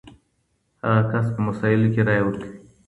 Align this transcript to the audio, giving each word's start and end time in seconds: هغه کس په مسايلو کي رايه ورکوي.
هغه 0.83 1.03
کس 1.11 1.25
په 1.33 1.39
مسايلو 1.47 1.91
کي 1.93 2.01
رايه 2.07 2.23
ورکوي. 2.25 2.57